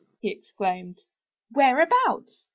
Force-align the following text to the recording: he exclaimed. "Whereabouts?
he 0.19 0.31
exclaimed. 0.31 1.01
"Whereabouts? 1.51 2.45